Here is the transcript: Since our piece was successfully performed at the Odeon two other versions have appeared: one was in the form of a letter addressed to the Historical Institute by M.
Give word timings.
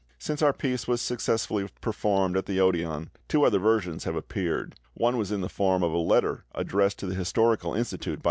Since 0.17 0.41
our 0.41 0.51
piece 0.51 0.87
was 0.87 0.99
successfully 0.99 1.69
performed 1.79 2.35
at 2.35 2.47
the 2.47 2.59
Odeon 2.59 3.11
two 3.27 3.43
other 3.43 3.59
versions 3.59 4.03
have 4.05 4.15
appeared: 4.15 4.73
one 4.95 5.15
was 5.15 5.31
in 5.31 5.41
the 5.41 5.47
form 5.47 5.83
of 5.83 5.91
a 5.93 5.97
letter 5.99 6.43
addressed 6.55 6.97
to 7.01 7.05
the 7.05 7.13
Historical 7.13 7.75
Institute 7.75 8.17
by 8.19 8.19
M. 8.19 8.19